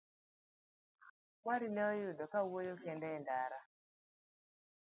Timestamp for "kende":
2.83-3.07